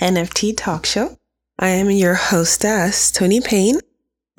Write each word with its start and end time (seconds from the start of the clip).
NFT 0.00 0.56
Talk 0.56 0.86
Show. 0.86 1.16
I 1.58 1.68
am 1.68 1.90
your 1.90 2.14
hostess, 2.14 3.10
Tony 3.10 3.40
Payne. 3.40 3.80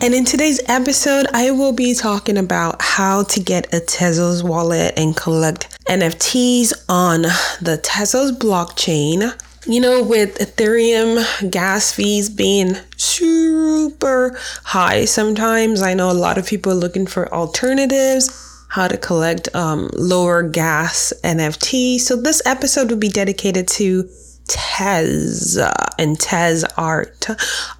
And 0.02 0.13
in 0.13 0.23
today's 0.23 0.62
episode, 0.70 1.27
I 1.34 1.52
will 1.52 1.73
be 1.73 1.94
talking 1.94 2.38
about 2.38 2.81
how 2.81 3.23
to 3.23 3.40
get 3.41 3.73
a 3.73 3.80
Tezos 3.80 4.41
wallet 4.41 4.94
and 4.98 5.16
collect 5.16 5.77
NFTs 5.88 6.72
on 6.88 7.23
the 7.62 7.77
Tezos 7.84 8.31
blockchain. 8.31 9.38
You 9.66 9.81
know, 9.81 10.02
with 10.02 10.38
Ethereum 10.38 11.52
gas 11.52 11.91
fees 11.91 12.30
being 12.30 12.76
super 12.95 14.39
high 14.64 15.03
sometimes, 15.03 15.81
I 15.81 15.94
know 15.94 16.09
a 16.09 16.14
lot 16.14 16.38
of 16.38 16.48
people 16.48 16.72
are 16.72 16.76
looking 16.76 17.05
for 17.05 17.34
alternatives 17.34 18.45
how 18.70 18.88
to 18.88 18.98
collect 18.98 19.53
um, 19.55 19.89
lower 19.94 20.44
gas 20.44 21.12
NFT. 21.23 22.00
So 22.00 22.16
this 22.16 22.41
episode 22.45 22.89
will 22.89 22.98
be 22.98 23.09
dedicated 23.09 23.67
to 23.70 24.08
Tez 24.49 25.58
and 25.98 26.20
Tez 26.20 26.66
art. 26.77 27.27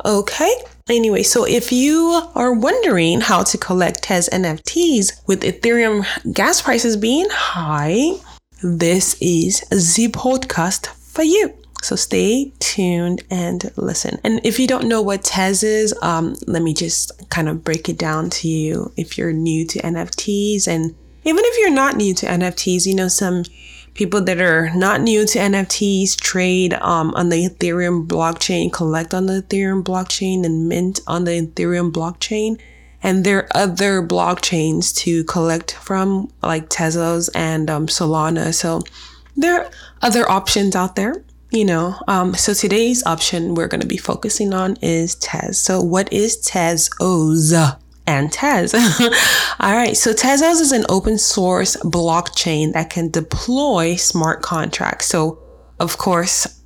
Okay. 0.06 0.54
Anyway, 0.90 1.24
so 1.24 1.46
if 1.46 1.72
you 1.72 2.22
are 2.36 2.54
wondering 2.54 3.22
how 3.22 3.44
to 3.44 3.58
collect 3.58 4.04
Tez 4.04 4.30
NFTs 4.32 5.22
with 5.28 5.42
Ethereum 5.42 6.06
gas 6.34 6.62
prices 6.62 6.98
being 6.98 7.28
high, 7.30 8.14
this 8.64 9.16
is 9.22 9.62
the 9.96 10.08
podcast 10.10 10.88
for 10.88 11.24
you. 11.24 11.54
So 11.82 11.96
stay 11.96 12.52
tuned 12.60 13.24
and 13.30 13.72
listen. 13.78 14.20
And 14.24 14.42
if 14.44 14.60
you 14.60 14.68
don't 14.68 14.88
know 14.88 15.02
what 15.02 15.24
Tez 15.24 15.64
is, 15.64 15.94
um, 16.02 16.36
let 16.46 16.62
me 16.62 16.74
just 16.74 17.30
kind 17.30 17.48
of 17.48 17.64
break 17.64 17.88
it 17.88 17.98
down 17.98 18.30
to 18.32 18.48
you. 18.48 18.92
If 18.98 19.18
you're 19.18 19.32
new 19.32 19.66
to 19.68 19.80
NFTs, 19.80 20.68
and 20.68 20.96
even 21.24 21.44
if 21.46 21.58
you're 21.60 21.70
not 21.70 21.96
new 21.96 22.14
to 22.16 22.26
NFTs, 22.26 22.86
you 22.86 22.96
know 22.96 23.08
some 23.08 23.44
people 24.00 24.22
that 24.22 24.40
are 24.40 24.74
not 24.74 25.02
new 25.02 25.26
to 25.26 25.38
NFTs 25.38 26.16
trade 26.16 26.74
um, 26.76 27.14
on 27.16 27.28
the 27.28 27.50
Ethereum 27.50 28.08
blockchain, 28.08 28.72
collect 28.72 29.14
on 29.14 29.26
the 29.26 29.44
Ethereum 29.44 29.84
blockchain, 29.84 30.46
and 30.46 30.70
mint 30.70 31.02
on 31.06 31.26
the 31.26 31.32
Ethereum 31.32 31.92
blockchain. 31.92 32.58
And 33.04 33.26
there 33.26 33.40
are 33.40 33.50
other 33.56 34.02
blockchains 34.02 34.96
to 35.00 35.26
collect 35.26 35.74
from, 35.74 36.32
like 36.42 36.70
Tezos 36.70 37.30
and 37.36 37.70
um, 37.70 37.88
Solana. 37.88 38.54
So 38.54 38.84
there 39.36 39.64
are 39.64 39.72
other 40.02 40.30
options 40.32 40.78
out 40.78 40.96
there 40.96 41.14
you 41.52 41.66
know 41.66 41.96
um, 42.08 42.36
so 42.36 42.54
today's 42.54 43.04
option 43.06 43.56
we're 43.56 43.68
going 43.68 43.82
to 43.82 43.88
be 43.88 43.98
focusing 43.98 44.54
on 44.54 44.76
is 44.84 45.16
tez 45.16 45.60
so 45.60 45.82
what 45.82 46.12
is 46.14 46.38
tezos 46.38 47.80
and 48.10 48.32
tez 48.32 48.74
all 49.60 49.76
right 49.76 49.96
so 49.96 50.14
tezos 50.14 50.60
is 50.60 50.72
an 50.72 50.86
open 50.90 51.18
source 51.18 51.76
blockchain 51.78 52.74
that 52.74 52.90
can 52.90 53.10
deploy 53.10 53.96
smart 53.96 54.42
contracts 54.42 55.06
so 55.06 55.38
of 55.80 55.98
course 55.98 56.62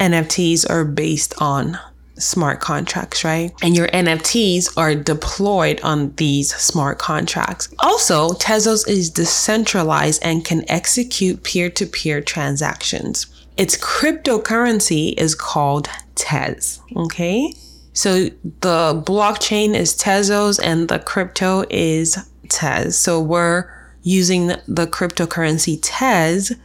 nfts 0.00 0.68
are 0.68 0.84
based 0.84 1.32
on 1.38 1.78
smart 2.20 2.60
contracts, 2.60 3.24
right? 3.24 3.52
And 3.62 3.76
your 3.76 3.88
NFTs 3.88 4.76
are 4.76 4.94
deployed 4.94 5.80
on 5.82 6.14
these 6.16 6.54
smart 6.54 6.98
contracts. 6.98 7.68
Also, 7.78 8.30
Tezos 8.34 8.86
is 8.86 9.10
decentralized 9.10 10.22
and 10.22 10.44
can 10.44 10.70
execute 10.70 11.42
peer 11.42 11.70
to 11.70 11.86
peer 11.86 12.20
transactions. 12.20 13.26
Its 13.56 13.76
cryptocurrency 13.76 15.14
is 15.18 15.34
called 15.34 15.88
Tez. 16.14 16.80
Okay. 16.96 17.54
So 17.92 18.30
the 18.42 19.02
blockchain 19.04 19.74
is 19.74 19.96
Tezos 19.96 20.60
and 20.62 20.88
the 20.88 20.98
crypto 20.98 21.64
is 21.70 22.18
Tez. 22.48 22.96
So 22.96 23.20
we're 23.20 23.70
using 24.02 24.48
the 24.68 24.86
cryptocurrency 24.86 25.78
Tez 25.82 26.56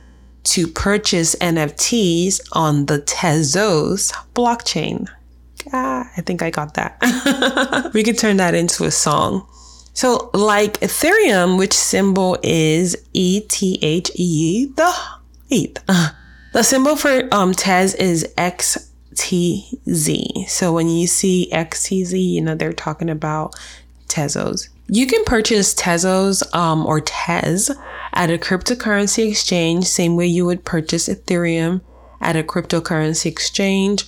to 0.44 0.68
purchase 0.68 1.35
NFTs 1.35 2.40
on 2.52 2.85
the 2.85 3.00
Tezos 3.00 4.14
blockchain. 4.34 5.08
Ah, 5.74 6.09
I 6.16 6.22
think 6.22 6.41
I 6.44 6.52
got 6.52 6.75
that. 6.75 7.91
we 7.94 8.03
could 8.03 8.18
turn 8.18 8.38
that 8.38 8.53
into 8.53 8.85
a 8.85 8.91
song. 8.91 9.47
So, 9.94 10.30
like 10.34 10.80
Ethereum, 10.81 11.58
which 11.58 11.74
symbol 11.74 12.38
is 12.44 12.96
ETHE, 13.14 14.74
the 14.75 14.94
ETH. 15.50 15.80
The 16.53 16.64
symbol 16.64 16.96
for 16.96 17.28
um, 17.34 17.52
Tez 17.53 17.96
is 17.96 18.34
XTZ. 19.16 20.50
So 20.50 20.74
when 20.74 20.88
you 20.90 21.08
see 21.08 21.50
XTZ, 21.52 22.31
you 22.34 22.42
know, 22.42 22.56
they're 22.56 22.74
talking 22.74 23.09
about 23.09 23.56
Tezos. 24.08 24.70
You 24.88 25.08
can 25.08 25.24
purchase 25.26 25.74
Tezos 25.74 26.44
um, 26.53 26.86
or 26.86 27.02
Tez 27.02 27.72
at 28.14 28.30
a 28.30 28.38
cryptocurrency 28.38 29.30
exchange, 29.30 29.86
same 29.86 30.16
way 30.16 30.28
you 30.28 30.46
would 30.46 30.64
purchase 30.64 31.09
Ethereum 31.09 31.81
at 32.22 32.36
a 32.36 32.44
cryptocurrency 32.44 33.26
exchange. 33.26 34.06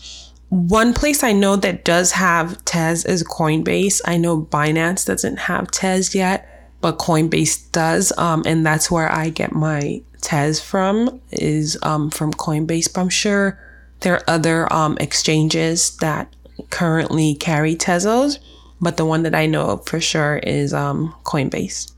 One 0.50 0.94
place 0.94 1.24
I 1.24 1.34
know 1.34 1.56
that 1.58 1.84
does 1.84 2.14
have 2.14 2.64
Tez 2.64 3.04
is 3.06 3.24
Coinbase. 3.24 4.02
I 4.06 4.18
know 4.18 4.42
Binance 4.44 5.06
doesn't 5.06 5.40
have 5.40 5.72
Tez 5.72 6.16
yet, 6.16 6.48
but 6.80 7.00
Coinbase 7.00 7.72
does. 7.72 8.18
Um, 8.18 8.44
and 8.46 8.66
that's 8.66 8.90
where 8.90 9.12
I 9.12 9.30
get 9.30 9.52
my 9.52 10.02
Tez 10.22 10.62
from 10.62 11.22
is 11.32 11.78
um, 11.84 12.10
from 12.10 12.34
Coinbase, 12.34 12.94
but 12.94 13.02
I'm 13.02 13.10
sure 13.10 13.60
there 14.02 14.16
are 14.16 14.24
other 14.28 14.72
um, 14.72 14.98
exchanges 15.00 15.98
that 15.98 16.36
currently 16.70 17.36
carry 17.36 17.76
Tezos, 17.76 18.40
but 18.80 18.98
the 18.98 19.06
one 19.06 19.24
that 19.24 19.36
I 19.36 19.46
know 19.46 19.78
for 19.78 20.00
sure 20.00 20.38
is 20.38 20.74
um, 20.74 21.16
Coinbase. 21.24 21.92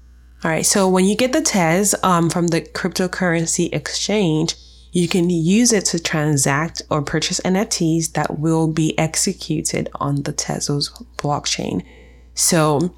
All 0.44 0.52
right, 0.52 0.66
so 0.66 0.88
when 0.88 1.06
you 1.06 1.16
get 1.16 1.34
the 1.34 1.42
Tez 1.42 1.94
um, 2.02 2.30
from 2.30 2.48
the 2.48 2.62
cryptocurrency 2.62 3.74
exchange, 3.74 4.56
you 4.92 5.08
can 5.08 5.30
use 5.30 5.74
it 5.74 5.86
to 5.86 6.00
transact 6.00 6.82
or 6.90 7.02
purchase 7.02 7.40
NFTs 7.42 8.14
that 8.14 8.40
will 8.40 8.68
be 8.68 8.98
executed 8.98 9.90
on 9.96 10.24
the 10.24 10.34
Tezos 10.34 11.06
blockchain. 11.18 11.84
So 12.34 12.96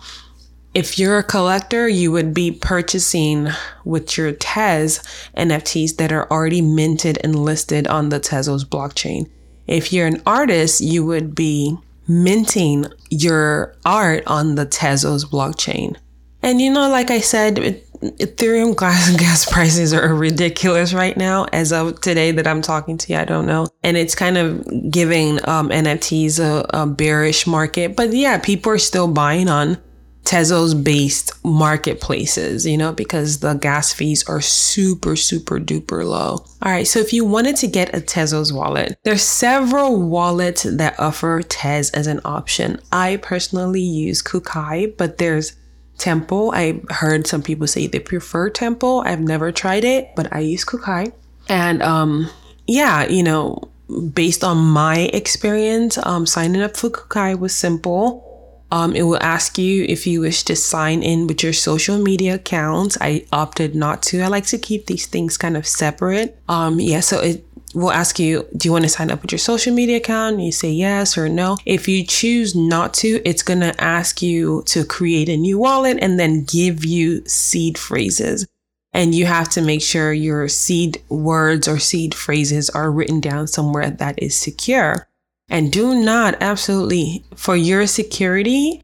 if 0.73 0.97
you're 0.97 1.17
a 1.17 1.23
collector, 1.23 1.87
you 1.87 2.11
would 2.11 2.33
be 2.33 2.51
purchasing 2.51 3.49
with 3.83 4.17
your 4.17 4.31
Tez 4.31 4.99
NFTs 5.35 5.97
that 5.97 6.11
are 6.11 6.29
already 6.31 6.61
minted 6.61 7.17
and 7.23 7.37
listed 7.37 7.87
on 7.87 8.09
the 8.09 8.19
Tezos 8.19 8.63
blockchain. 8.63 9.29
If 9.67 9.91
you're 9.91 10.07
an 10.07 10.21
artist, 10.25 10.81
you 10.81 11.05
would 11.05 11.35
be 11.35 11.77
minting 12.07 12.85
your 13.09 13.75
art 13.85 14.23
on 14.27 14.55
the 14.55 14.65
Tezos 14.65 15.25
blockchain. 15.25 15.97
And 16.41 16.61
you 16.61 16.71
know, 16.71 16.89
like 16.89 17.11
I 17.11 17.19
said, 17.19 17.57
Ethereum 18.01 18.75
gas, 18.79 19.15
gas 19.17 19.51
prices 19.51 19.93
are 19.93 20.15
ridiculous 20.15 20.93
right 20.93 21.15
now. 21.17 21.45
As 21.51 21.73
of 21.73 21.99
today 21.99 22.31
that 22.31 22.47
I'm 22.47 22.61
talking 22.61 22.97
to 22.97 23.13
you, 23.13 23.19
I 23.19 23.25
don't 23.25 23.45
know. 23.45 23.67
And 23.83 23.97
it's 23.97 24.15
kind 24.15 24.37
of 24.37 24.89
giving 24.89 25.37
um, 25.47 25.69
NFTs 25.69 26.39
a, 26.39 26.65
a 26.81 26.87
bearish 26.87 27.45
market. 27.45 27.97
But 27.97 28.13
yeah, 28.13 28.37
people 28.39 28.71
are 28.71 28.77
still 28.77 29.09
buying 29.09 29.49
on 29.49 29.77
Tezos 30.23 30.81
based 30.81 31.31
marketplaces, 31.43 32.65
you 32.65 32.77
know, 32.77 32.93
because 32.93 33.39
the 33.39 33.55
gas 33.55 33.91
fees 33.91 34.27
are 34.29 34.41
super, 34.41 35.15
super 35.15 35.59
duper 35.59 36.05
low. 36.05 36.45
All 36.61 36.71
right. 36.71 36.87
So 36.87 36.99
if 36.99 37.11
you 37.11 37.25
wanted 37.25 37.55
to 37.57 37.67
get 37.67 37.95
a 37.95 37.99
Tezos 37.99 38.53
wallet, 38.53 38.97
there's 39.03 39.23
several 39.23 39.99
wallets 40.01 40.63
that 40.63 40.99
offer 40.99 41.41
Tez 41.41 41.89
as 41.91 42.07
an 42.07 42.21
option. 42.23 42.79
I 42.91 43.17
personally 43.17 43.81
use 43.81 44.21
Kukai, 44.21 44.95
but 44.95 45.17
there's 45.17 45.55
Temple. 45.97 46.51
I 46.53 46.81
heard 46.89 47.27
some 47.27 47.41
people 47.41 47.67
say 47.67 47.87
they 47.87 47.99
prefer 47.99 48.49
Temple. 48.49 49.03
I've 49.05 49.21
never 49.21 49.51
tried 49.51 49.83
it, 49.83 50.09
but 50.15 50.33
I 50.33 50.39
use 50.39 50.63
Kukai. 50.63 51.11
And, 51.49 51.81
um, 51.81 52.29
yeah, 52.67 53.07
you 53.07 53.23
know, 53.23 53.69
based 54.13 54.43
on 54.43 54.57
my 54.57 55.09
experience, 55.13 55.97
um, 56.03 56.25
signing 56.25 56.61
up 56.61 56.77
for 56.77 56.89
Kukai 56.89 57.37
was 57.37 57.53
simple 57.53 58.30
um, 58.71 58.95
it 58.95 59.03
will 59.03 59.21
ask 59.21 59.57
you 59.57 59.85
if 59.87 60.07
you 60.07 60.21
wish 60.21 60.43
to 60.43 60.55
sign 60.55 61.03
in 61.03 61.27
with 61.27 61.43
your 61.43 61.53
social 61.53 61.97
media 61.97 62.35
accounts. 62.35 62.97
I 63.01 63.25
opted 63.31 63.75
not 63.75 64.01
to. 64.03 64.21
I 64.21 64.27
like 64.27 64.45
to 64.47 64.57
keep 64.57 64.87
these 64.87 65.05
things 65.05 65.37
kind 65.37 65.57
of 65.57 65.67
separate. 65.67 66.39
Um, 66.47 66.79
yeah, 66.79 67.01
so 67.01 67.19
it 67.19 67.45
will 67.75 67.91
ask 67.91 68.17
you, 68.17 68.47
do 68.55 68.67
you 68.67 68.71
want 68.71 68.83
to 68.83 68.89
sign 68.89 69.11
up 69.11 69.21
with 69.21 69.31
your 69.31 69.39
social 69.39 69.73
media 69.73 69.97
account? 69.97 70.35
And 70.35 70.45
you 70.45 70.53
say 70.53 70.71
yes 70.71 71.17
or 71.17 71.27
no. 71.27 71.57
If 71.65 71.87
you 71.87 72.05
choose 72.05 72.55
not 72.55 72.93
to, 72.95 73.21
it's 73.25 73.43
going 73.43 73.59
to 73.59 73.79
ask 73.81 74.21
you 74.21 74.63
to 74.67 74.85
create 74.85 75.27
a 75.27 75.37
new 75.37 75.57
wallet 75.57 75.97
and 76.01 76.17
then 76.17 76.45
give 76.45 76.85
you 76.85 77.25
seed 77.25 77.77
phrases. 77.77 78.47
And 78.93 79.15
you 79.15 79.25
have 79.25 79.47
to 79.49 79.61
make 79.61 79.81
sure 79.81 80.11
your 80.11 80.47
seed 80.49 81.01
words 81.09 81.67
or 81.67 81.79
seed 81.79 82.13
phrases 82.13 82.69
are 82.69 82.91
written 82.91 83.21
down 83.21 83.47
somewhere 83.47 83.89
that 83.89 84.21
is 84.21 84.35
secure. 84.35 85.07
And 85.51 85.69
do 85.69 85.93
not 85.93 86.37
absolutely, 86.39 87.25
for 87.35 87.57
your 87.57 87.85
security, 87.85 88.81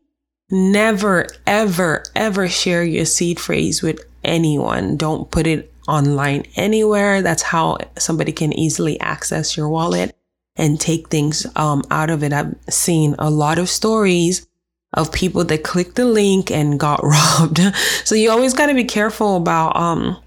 never, 0.52 1.26
ever, 1.48 2.04
ever 2.14 2.50
share 2.50 2.84
your 2.84 3.06
seed 3.06 3.40
phrase 3.40 3.82
with 3.82 4.02
anyone. 4.26 4.98
Don't 4.98 5.32
put 5.32 5.48
it 5.48 5.74
online 5.88 6.44
anywhere. 6.58 7.22
That's 7.22 7.42
how 7.42 7.78
somebody 7.98 8.34
can 8.34 8.52
easily 8.52 9.00
access 9.00 9.56
your 9.56 9.70
wallet 9.70 10.14
and 10.58 10.78
take 10.78 11.08
things 11.08 11.48
um, 11.56 11.84
out 11.90 12.10
of 12.10 12.22
it. 12.22 12.34
I've 12.34 12.54
seen 12.70 13.16
a 13.18 13.30
lot 13.30 13.60
of 13.60 13.70
stories 13.70 14.46
of 14.92 15.14
people 15.14 15.46
that 15.46 15.64
clicked 15.64 15.96
the 15.96 16.06
link 16.06 16.52
and 16.52 16.78
got 16.78 17.00
robbed. 17.04 17.62
so 18.04 18.14
you 18.14 18.30
always 18.30 18.54
got 18.54 18.66
to 18.66 18.74
be 18.74 18.84
careful 18.84 19.38
about 19.38 19.78
um, 19.78 20.18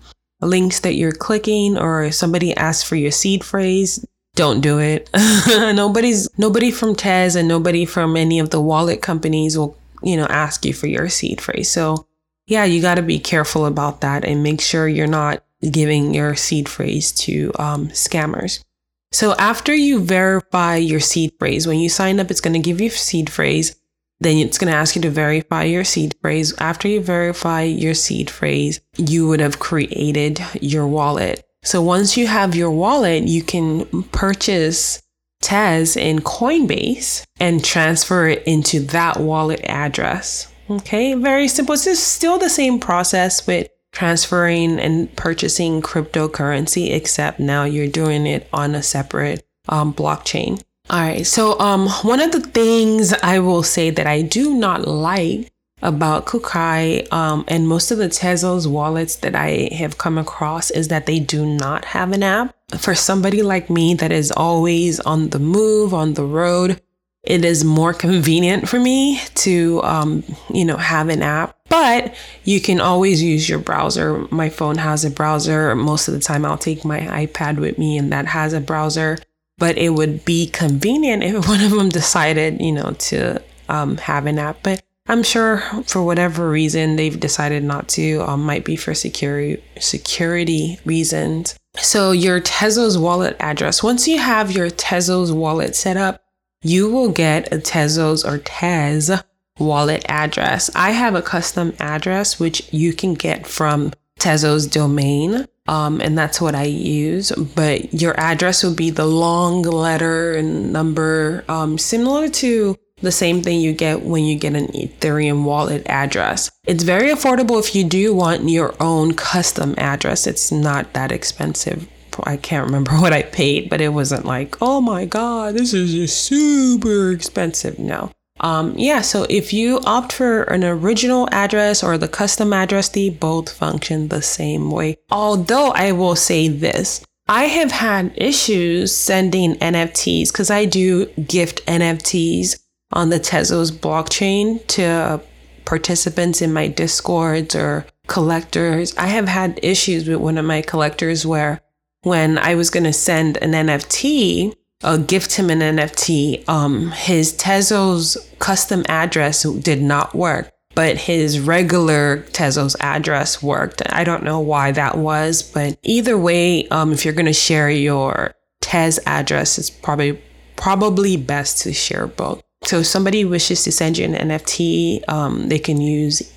links 0.40 0.80
that 0.80 0.94
you're 0.94 1.12
clicking 1.12 1.76
or 1.76 2.10
somebody 2.10 2.56
asks 2.56 2.88
for 2.88 2.96
your 2.96 3.10
seed 3.10 3.44
phrase. 3.44 4.02
Don't 4.40 4.62
do 4.62 4.78
it. 4.78 5.10
Nobody's 5.46 6.26
nobody 6.38 6.70
from 6.70 6.96
Tez 6.96 7.36
and 7.36 7.46
nobody 7.46 7.84
from 7.84 8.16
any 8.16 8.38
of 8.38 8.48
the 8.48 8.58
wallet 8.58 9.02
companies 9.02 9.58
will, 9.58 9.76
you 10.02 10.16
know, 10.16 10.24
ask 10.24 10.64
you 10.64 10.72
for 10.72 10.86
your 10.86 11.10
seed 11.10 11.42
phrase. 11.42 11.70
So 11.70 12.06
yeah, 12.46 12.64
you 12.64 12.80
got 12.80 12.94
to 12.94 13.02
be 13.02 13.18
careful 13.18 13.66
about 13.66 14.00
that 14.00 14.24
and 14.24 14.42
make 14.42 14.62
sure 14.62 14.88
you're 14.88 15.06
not 15.06 15.44
giving 15.70 16.14
your 16.14 16.36
seed 16.36 16.70
phrase 16.70 17.12
to 17.26 17.52
um, 17.58 17.88
scammers. 17.88 18.64
So 19.12 19.34
after 19.34 19.74
you 19.74 20.02
verify 20.02 20.76
your 20.76 21.00
seed 21.00 21.34
phrase, 21.38 21.66
when 21.66 21.78
you 21.78 21.90
sign 21.90 22.18
up, 22.18 22.30
it's 22.30 22.40
going 22.40 22.54
to 22.54 22.66
give 22.66 22.80
you 22.80 22.88
seed 22.88 23.28
phrase. 23.28 23.76
Then 24.20 24.38
it's 24.38 24.56
going 24.56 24.72
to 24.72 24.78
ask 24.78 24.96
you 24.96 25.02
to 25.02 25.10
verify 25.10 25.64
your 25.64 25.84
seed 25.84 26.14
phrase. 26.22 26.54
After 26.56 26.88
you 26.88 27.02
verify 27.02 27.64
your 27.64 27.92
seed 27.92 28.30
phrase, 28.30 28.80
you 28.96 29.28
would 29.28 29.40
have 29.40 29.58
created 29.58 30.40
your 30.62 30.86
wallet. 30.86 31.46
So 31.62 31.82
once 31.82 32.16
you 32.16 32.26
have 32.26 32.54
your 32.54 32.70
wallet, 32.70 33.24
you 33.24 33.42
can 33.42 34.02
purchase 34.04 35.02
Tez 35.42 35.96
in 35.96 36.20
Coinbase 36.20 37.24
and 37.38 37.64
transfer 37.64 38.28
it 38.28 38.42
into 38.44 38.80
that 38.80 39.18
wallet 39.18 39.60
address. 39.64 40.52
Okay, 40.70 41.14
very 41.14 41.48
simple. 41.48 41.74
It's 41.74 41.98
still 41.98 42.38
the 42.38 42.50
same 42.50 42.78
process 42.78 43.46
with 43.46 43.68
transferring 43.92 44.78
and 44.78 45.14
purchasing 45.16 45.82
cryptocurrency, 45.82 46.94
except 46.94 47.40
now 47.40 47.64
you're 47.64 47.88
doing 47.88 48.26
it 48.26 48.48
on 48.52 48.74
a 48.74 48.82
separate 48.82 49.44
um, 49.68 49.92
blockchain. 49.92 50.62
All 50.88 51.00
right. 51.00 51.26
So, 51.26 51.58
um, 51.60 51.88
one 52.02 52.20
of 52.20 52.32
the 52.32 52.40
things 52.40 53.12
I 53.22 53.38
will 53.38 53.62
say 53.62 53.90
that 53.90 54.06
I 54.06 54.22
do 54.22 54.54
not 54.54 54.86
like 54.86 55.50
about 55.82 56.26
Kukai 56.26 57.10
um, 57.12 57.44
and 57.48 57.66
most 57.66 57.90
of 57.90 57.98
the 57.98 58.08
Tezos 58.08 58.66
wallets 58.66 59.16
that 59.16 59.34
I 59.34 59.70
have 59.72 59.98
come 59.98 60.18
across 60.18 60.70
is 60.70 60.88
that 60.88 61.06
they 61.06 61.18
do 61.18 61.46
not 61.46 61.84
have 61.86 62.12
an 62.12 62.22
app. 62.22 62.54
For 62.78 62.94
somebody 62.94 63.42
like 63.42 63.70
me 63.70 63.94
that 63.94 64.12
is 64.12 64.30
always 64.30 65.00
on 65.00 65.30
the 65.30 65.38
move, 65.38 65.94
on 65.94 66.14
the 66.14 66.24
road, 66.24 66.80
it 67.22 67.44
is 67.44 67.64
more 67.64 67.92
convenient 67.92 68.68
for 68.68 68.80
me 68.80 69.20
to, 69.36 69.82
um, 69.82 70.24
you 70.52 70.64
know, 70.64 70.76
have 70.76 71.08
an 71.08 71.22
app. 71.22 71.56
But 71.68 72.14
you 72.44 72.60
can 72.60 72.80
always 72.80 73.22
use 73.22 73.48
your 73.48 73.58
browser. 73.58 74.26
My 74.30 74.48
phone 74.48 74.78
has 74.78 75.04
a 75.04 75.10
browser. 75.10 75.74
Most 75.76 76.08
of 76.08 76.14
the 76.14 76.20
time, 76.20 76.44
I'll 76.44 76.58
take 76.58 76.84
my 76.84 77.00
iPad 77.00 77.58
with 77.58 77.78
me, 77.78 77.98
and 77.98 78.12
that 78.12 78.26
has 78.26 78.52
a 78.52 78.60
browser. 78.60 79.18
But 79.58 79.76
it 79.76 79.90
would 79.90 80.24
be 80.24 80.46
convenient 80.46 81.22
if 81.22 81.46
one 81.48 81.60
of 81.60 81.70
them 81.70 81.90
decided, 81.90 82.60
you 82.60 82.72
know, 82.72 82.92
to 82.98 83.42
um, 83.68 83.98
have 83.98 84.26
an 84.26 84.38
app. 84.38 84.62
But 84.62 84.82
I'm 85.10 85.24
sure 85.24 85.58
for 85.86 86.04
whatever 86.04 86.48
reason 86.48 86.94
they've 86.94 87.18
decided 87.18 87.64
not 87.64 87.88
to. 87.90 88.20
Um, 88.20 88.44
might 88.44 88.64
be 88.64 88.76
for 88.76 88.94
security 88.94 89.60
security 89.80 90.78
reasons. 90.84 91.58
So 91.78 92.12
your 92.12 92.40
Tezos 92.40 93.00
wallet 93.00 93.36
address. 93.40 93.82
Once 93.82 94.06
you 94.06 94.18
have 94.18 94.52
your 94.52 94.70
Tezos 94.70 95.34
wallet 95.34 95.74
set 95.74 95.96
up, 95.96 96.22
you 96.62 96.88
will 96.88 97.10
get 97.10 97.52
a 97.52 97.56
Tezos 97.56 98.24
or 98.24 98.38
Tez 98.38 99.10
wallet 99.58 100.06
address. 100.08 100.70
I 100.76 100.92
have 100.92 101.16
a 101.16 101.22
custom 101.22 101.74
address 101.80 102.38
which 102.38 102.72
you 102.72 102.92
can 102.92 103.14
get 103.14 103.48
from 103.48 103.92
Tezos 104.20 104.70
domain. 104.70 105.44
Um, 105.66 106.00
and 106.00 106.16
that's 106.16 106.40
what 106.40 106.54
I 106.54 106.64
use. 106.64 107.32
But 107.32 108.00
your 108.00 108.18
address 108.18 108.62
will 108.62 108.74
be 108.74 108.90
the 108.90 109.06
long 109.06 109.62
letter 109.62 110.34
and 110.34 110.72
number, 110.72 111.44
um, 111.48 111.78
similar 111.78 112.28
to 112.28 112.76
the 113.00 113.12
same 113.12 113.42
thing 113.42 113.60
you 113.60 113.72
get 113.72 114.02
when 114.02 114.24
you 114.24 114.38
get 114.38 114.54
an 114.54 114.68
Ethereum 114.68 115.44
wallet 115.44 115.86
address. 115.86 116.50
It's 116.66 116.84
very 116.84 117.08
affordable 117.08 117.58
if 117.58 117.74
you 117.74 117.84
do 117.84 118.14
want 118.14 118.48
your 118.48 118.74
own 118.80 119.14
custom 119.14 119.74
address. 119.78 120.26
It's 120.26 120.52
not 120.52 120.92
that 120.92 121.12
expensive 121.12 121.88
I 122.24 122.36
can't 122.36 122.66
remember 122.66 122.92
what 122.98 123.12
I 123.12 123.22
paid, 123.22 123.70
but 123.70 123.80
it 123.80 123.90
wasn't 123.90 124.24
like, 124.24 124.56
oh 124.60 124.80
my 124.80 125.04
God, 125.04 125.54
this 125.54 125.72
is 125.72 126.14
super 126.14 127.10
expensive. 127.10 127.78
No. 127.78 128.10
Um, 128.40 128.74
yeah, 128.78 129.02
so 129.02 129.26
if 129.28 129.52
you 129.52 129.80
opt 129.84 130.12
for 130.12 130.44
an 130.44 130.64
original 130.64 131.28
address 131.30 131.82
or 131.82 131.98
the 131.98 132.08
custom 132.08 132.54
address, 132.54 132.88
they 132.88 133.10
both 133.10 133.52
function 133.52 134.08
the 134.08 134.22
same 134.22 134.70
way. 134.70 134.96
Although 135.10 135.72
I 135.72 135.92
will 135.92 136.16
say 136.16 136.48
this, 136.48 137.04
I 137.28 137.44
have 137.44 137.70
had 137.70 138.12
issues 138.16 138.96
sending 138.96 139.56
NFTs 139.56 140.32
because 140.32 140.50
I 140.50 140.64
do 140.64 141.06
gift 141.06 141.64
NFTs 141.66 142.58
on 142.92 143.10
the 143.10 143.20
Tezos 143.20 143.70
blockchain 143.70 144.66
to 144.68 145.20
participants 145.64 146.42
in 146.42 146.52
my 146.52 146.66
discords 146.68 147.54
or 147.54 147.86
collectors. 148.06 148.96
I 148.96 149.06
have 149.06 149.28
had 149.28 149.60
issues 149.62 150.08
with 150.08 150.18
one 150.18 150.38
of 150.38 150.44
my 150.44 150.62
collectors 150.62 151.24
where 151.24 151.60
when 152.02 152.38
I 152.38 152.54
was 152.54 152.70
going 152.70 152.84
to 152.84 152.92
send 152.92 153.36
an 153.36 153.52
NFT, 153.52 154.54
uh, 154.82 154.96
gift 154.96 155.36
him 155.36 155.50
an 155.50 155.60
NFT, 155.60 156.48
um, 156.48 156.90
his 156.90 157.32
Tezos 157.34 158.16
custom 158.38 158.84
address 158.88 159.42
did 159.42 159.82
not 159.82 160.14
work, 160.14 160.50
but 160.74 160.96
his 160.96 161.38
regular 161.38 162.24
Tezos 162.32 162.74
address 162.80 163.42
worked. 163.42 163.82
I 163.90 164.02
don't 164.02 164.24
know 164.24 164.40
why 164.40 164.72
that 164.72 164.96
was, 164.96 165.42
but 165.42 165.78
either 165.82 166.18
way, 166.18 166.66
um, 166.68 166.92
if 166.92 167.04
you're 167.04 167.14
going 167.14 167.26
to 167.26 167.32
share 167.32 167.70
your 167.70 168.34
Tez 168.60 168.98
address, 169.06 169.58
it's 169.58 169.70
probably 169.70 170.20
probably 170.56 171.16
best 171.16 171.62
to 171.62 171.72
share 171.72 172.06
both. 172.06 172.42
So 172.70 172.78
if 172.78 172.86
somebody 172.86 173.24
wishes 173.24 173.64
to 173.64 173.72
send 173.72 173.98
you 173.98 174.04
an 174.04 174.14
NFT, 174.14 175.08
um, 175.08 175.48
they 175.48 175.58
can 175.58 175.80
use, 175.80 176.32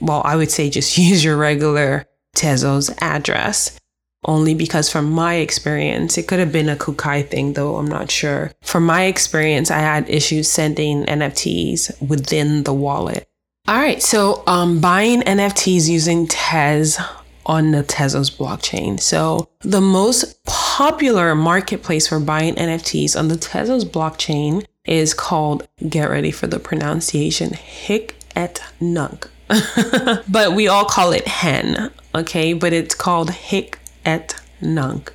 well, 0.00 0.20
I 0.24 0.34
would 0.34 0.50
say 0.50 0.68
just 0.68 0.98
use 0.98 1.22
your 1.22 1.36
regular 1.36 2.06
Tezos 2.34 2.92
address 3.00 3.78
only 4.24 4.52
because 4.52 4.90
from 4.90 5.12
my 5.12 5.34
experience, 5.34 6.18
it 6.18 6.26
could 6.26 6.40
have 6.40 6.50
been 6.50 6.68
a 6.68 6.74
Kukai 6.74 7.28
thing, 7.28 7.52
though 7.52 7.76
I'm 7.76 7.86
not 7.86 8.10
sure. 8.10 8.50
From 8.64 8.84
my 8.84 9.04
experience, 9.04 9.70
I 9.70 9.78
had 9.78 10.10
issues 10.10 10.50
sending 10.50 11.04
NFTs 11.04 12.02
within 12.02 12.64
the 12.64 12.74
wallet. 12.74 13.28
All 13.68 13.76
right, 13.76 14.02
so 14.02 14.42
um, 14.48 14.80
buying 14.80 15.20
NFTs 15.20 15.88
using 15.88 16.26
Tez 16.26 16.98
on 17.46 17.70
the 17.70 17.84
Tezos 17.84 18.36
blockchain. 18.36 18.98
So 18.98 19.48
the 19.60 19.80
most 19.80 20.44
popular 20.46 21.36
marketplace 21.36 22.08
for 22.08 22.18
buying 22.18 22.56
NFTs 22.56 23.16
on 23.16 23.28
the 23.28 23.36
Tezos 23.36 23.84
blockchain 23.84 24.66
is 24.86 25.14
called, 25.14 25.66
get 25.88 26.10
ready 26.10 26.30
for 26.30 26.46
the 26.46 26.58
pronunciation, 26.58 27.54
Hic 27.54 28.16
et 28.34 28.62
Nunc. 28.80 29.28
but 30.28 30.52
we 30.52 30.68
all 30.68 30.84
call 30.84 31.12
it 31.12 31.26
hen, 31.26 31.90
okay? 32.14 32.52
But 32.52 32.72
it's 32.72 32.94
called 32.94 33.30
Hic 33.30 33.78
et 34.04 34.34
Nunc. 34.60 35.12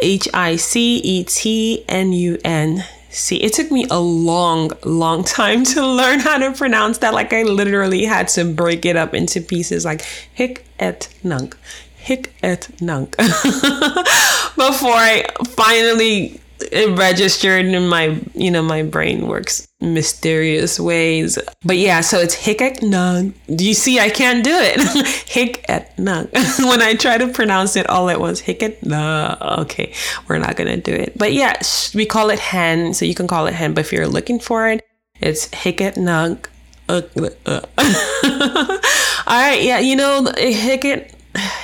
H 0.00 0.28
I 0.34 0.56
C 0.56 0.96
E 0.98 1.24
T 1.24 1.84
N 1.88 2.12
U 2.12 2.38
N 2.44 2.84
C. 3.10 3.36
It 3.36 3.52
took 3.52 3.70
me 3.70 3.86
a 3.90 4.00
long, 4.00 4.72
long 4.84 5.24
time 5.24 5.64
to 5.64 5.86
learn 5.86 6.18
how 6.20 6.38
to 6.38 6.52
pronounce 6.52 6.98
that. 6.98 7.14
Like 7.14 7.32
I 7.32 7.42
literally 7.42 8.04
had 8.04 8.28
to 8.28 8.44
break 8.44 8.84
it 8.84 8.96
up 8.96 9.14
into 9.14 9.40
pieces 9.40 9.84
like 9.84 10.02
hic 10.34 10.66
et 10.78 11.08
nunc, 11.22 11.56
hic 11.96 12.34
et 12.42 12.68
nunc 12.80 13.16
before 13.16 14.92
I 14.92 15.24
finally 15.46 16.40
it 16.72 16.96
registered 16.98 17.66
in 17.66 17.88
my 17.88 18.20
you 18.34 18.50
know 18.50 18.62
my 18.62 18.82
brain 18.82 19.26
works 19.26 19.66
mysterious 19.80 20.80
ways. 20.80 21.38
But 21.64 21.78
yeah 21.78 22.00
so 22.00 22.18
it's 22.18 22.34
hic 22.34 22.62
et 22.62 22.82
nunc. 22.82 23.34
Do 23.54 23.66
you 23.66 23.74
see 23.74 24.00
i 24.00 24.10
can't 24.10 24.44
do 24.44 24.52
it. 24.52 24.80
Hic 25.28 25.64
et 25.68 25.96
nunc. 25.98 26.30
When 26.58 26.82
i 26.82 26.94
try 26.94 27.18
to 27.18 27.28
pronounce 27.28 27.76
it 27.76 27.88
all 27.88 28.08
at 28.08 28.20
once 28.20 28.40
hic 28.40 28.62
et 28.62 28.82
nunc. 28.82 29.40
Okay 29.40 29.92
we're 30.28 30.38
not 30.38 30.56
gonna 30.56 30.76
do 30.76 30.92
it. 30.92 31.16
But 31.16 31.32
yeah 31.32 31.60
we 31.94 32.06
call 32.06 32.30
it 32.30 32.38
hen 32.38 32.94
so 32.94 33.04
you 33.04 33.14
can 33.14 33.26
call 33.26 33.46
it 33.46 33.54
hen 33.54 33.74
but 33.74 33.80
if 33.80 33.92
you're 33.92 34.08
looking 34.08 34.38
for 34.38 34.68
it 34.68 34.84
it's 35.20 35.52
hic 35.54 35.80
et 35.80 35.96
nunc. 35.96 36.48
Uh, 36.88 37.02
uh. 37.46 37.60
all 39.26 39.40
right 39.40 39.62
yeah 39.62 39.78
you 39.78 39.96
know 39.96 40.30
hic 40.36 40.84
et 40.84 41.14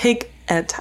hic 0.01 0.33
et 0.49 0.73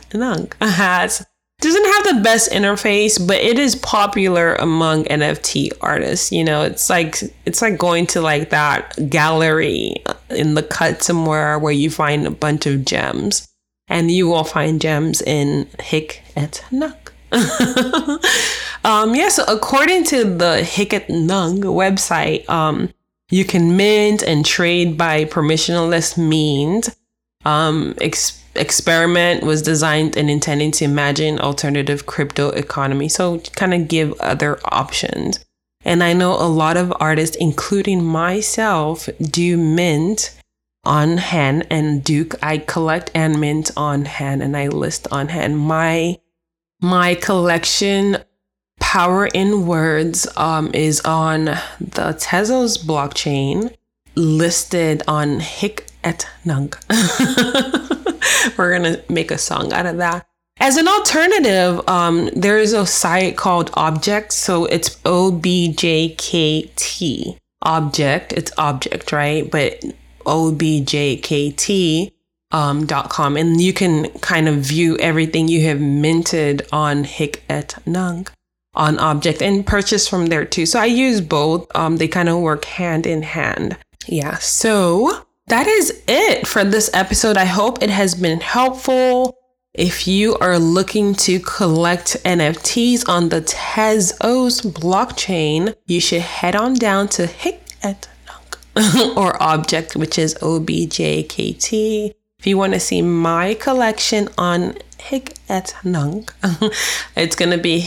has 0.62 1.26
doesn't 1.60 1.86
have 1.86 2.16
the 2.16 2.22
best 2.24 2.52
interface, 2.52 3.26
but 3.26 3.38
it 3.38 3.60
is 3.60 3.76
popular 3.76 4.56
among 4.56 5.04
NFT 5.06 5.72
artists. 5.82 6.32
You 6.32 6.44
know, 6.44 6.64
it's 6.64 6.90
like 6.90 7.22
it's 7.46 7.62
like 7.62 7.78
going 7.78 8.08
to 8.08 8.22
like 8.22 8.50
that 8.52 9.10
gallery 9.10 9.96
in 10.30 10.54
the 10.54 10.64
cut 10.64 11.04
somewhere 11.04 11.60
where 11.60 11.74
you 11.74 11.90
find 11.90 12.26
a 12.26 12.32
bunch 12.32 12.66
of 12.66 12.86
gems, 12.86 13.48
and 13.88 14.10
you 14.10 14.28
will 14.28 14.46
find 14.46 14.80
gems 14.80 15.22
in 15.22 15.68
Hic 15.82 16.24
et. 16.36 16.64
All 16.72 16.94
Um, 18.86 19.14
yeah, 19.14 19.28
so 19.30 19.44
according 19.48 20.06
to 20.06 20.24
the 20.24 20.64
Hick 20.64 20.94
Hic 20.94 21.10
Nunc 21.10 21.64
website, 21.66 22.50
um, 22.50 22.90
you 23.30 23.44
can 23.44 23.76
mint 23.76 24.24
and 24.24 24.46
trade 24.46 24.98
by 24.98 25.26
permissionless 25.26 26.18
means. 26.18 26.96
Um, 27.46 27.96
experiment 28.60 29.44
was 29.44 29.62
designed 29.62 30.18
and 30.18 30.30
intended 30.30 30.74
to 30.76 30.86
imagine 30.86 31.40
alternative 31.40 32.06
crypto 32.06 32.50
economy. 32.50 33.10
So 33.10 33.40
kind 33.56 33.74
of 33.74 33.88
give 33.88 34.14
other 34.20 34.60
options. 34.66 35.44
And 35.86 36.04
I 36.04 36.14
know 36.14 36.34
a 36.34 36.48
lot 36.48 36.78
of 36.78 36.94
artists, 37.00 37.38
including 37.38 38.04
myself, 38.04 39.08
do 39.22 39.58
mint 39.58 40.38
on 40.84 41.18
hen 41.18 41.64
and 41.70 42.04
Duke. 42.04 42.36
I 42.44 42.58
collect 42.58 43.12
and 43.14 43.40
mint 43.40 43.72
on 43.78 44.06
hen 44.06 44.42
and 44.42 44.58
I 44.58 44.68
list 44.68 45.08
on 45.12 45.30
hen. 45.30 45.56
My 45.56 46.20
my 46.82 47.16
collection 47.16 48.18
Power 48.80 49.28
in 49.28 49.68
Words 49.68 50.28
um, 50.38 50.72
is 50.74 51.02
on 51.02 51.46
the 51.46 52.16
Tezos 52.18 52.84
blockchain, 52.84 53.76
listed 54.16 55.04
on 55.08 55.40
Hic 55.42 55.86
et 56.04 56.28
Nunc. 56.46 56.78
We're 58.58 58.72
gonna 58.72 59.02
make 59.10 59.32
a 59.32 59.38
song 59.38 59.74
out 59.74 59.86
of 59.86 59.98
that. 59.98 60.26
As 60.62 60.76
an 60.76 60.88
alternative, 60.88 61.88
um, 61.88 62.30
there 62.36 62.58
is 62.58 62.74
a 62.74 62.86
site 62.86 63.38
called 63.38 63.72
Objkt. 63.74 64.34
So 64.34 64.66
it's 64.66 65.00
O 65.06 65.32
B 65.32 65.74
J 65.74 66.16
K 66.18 66.70
T. 66.76 67.38
Object. 67.62 68.34
It's 68.34 68.52
object, 68.58 69.12
right? 69.12 69.50
But 69.50 69.84
O 70.26 70.52
B 70.52 70.82
J 70.84 71.18
K 71.18 71.52
T 71.52 72.14
um, 72.52 72.86
dot 72.86 73.10
com, 73.10 73.38
and 73.38 73.62
you 73.62 73.74
can 73.74 74.10
kind 74.20 74.48
of 74.48 74.58
view 74.58 74.98
everything 74.98 75.48
you 75.48 75.66
have 75.66 75.80
minted 75.80 76.68
on 76.72 77.04
Hic 77.04 77.44
et 77.50 77.76
Nunc 77.86 78.32
on 78.74 78.98
Object 79.00 79.42
and 79.42 79.66
purchase 79.66 80.08
from 80.08 80.28
there 80.28 80.46
too. 80.46 80.66
So 80.66 80.80
I 80.80 80.86
use 80.86 81.22
both. 81.22 81.68
Um, 81.76 81.98
they 81.98 82.08
kind 82.08 82.30
of 82.30 82.40
work 82.40 82.66
hand 82.66 83.06
in 83.06 83.22
hand. 83.22 83.78
Yeah. 84.08 84.38
So 84.38 85.26
that 85.50 85.68
is 85.68 86.02
it 86.08 86.48
for 86.48 86.64
this 86.64 86.90
episode. 86.94 87.36
I 87.36 87.46
hope 87.46 87.82
it 87.82 87.90
has 87.90 88.16
been 88.16 88.40
helpful. 88.40 89.36
If 89.74 90.08
you 90.08 90.36
are 90.36 90.60
looking 90.60 91.16
to 91.16 91.40
collect 91.40 92.18
NFTs 92.24 93.08
on 93.10 93.30
the 93.30 93.42
Tezos 93.42 94.62
blockchain, 94.62 95.76
you 95.86 96.00
should 96.00 96.22
head 96.22 96.56
on 96.56 96.76
down 96.76 97.08
to 97.10 97.26
Hic 97.26 97.62
et 97.82 98.08
Nunc 98.28 99.18
or 99.18 99.42
Object, 99.42 99.96
which 99.96 100.20
is 100.20 100.36
OBJKT. 100.36 102.14
If 102.40 102.48
you 102.48 102.58
want 102.58 102.74
to 102.74 102.80
see 102.80 103.02
my 103.02 103.56
collection 103.56 104.30
on 104.38 104.76
Hic 105.00 105.36
et 105.50 105.76
Nunc, 105.84 106.34
it's 107.16 107.36
going 107.36 107.52
to 107.52 107.58
be 107.58 107.80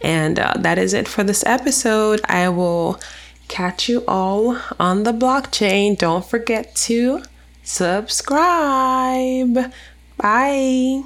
And 0.02 0.38
uh, 0.38 0.54
that 0.59 0.78
is 0.78 0.94
it 0.94 1.06
for 1.06 1.23
this 1.23 1.44
episode. 1.44 2.20
I 2.25 2.49
will 2.49 2.99
catch 3.49 3.88
you 3.88 4.02
all 4.09 4.59
on 4.78 5.02
the 5.02 5.12
blockchain. 5.12 5.99
Don't 5.99 6.25
forget 6.25 6.75
to 6.76 7.23
subscribe. 7.62 8.12
Bye. 10.16 11.02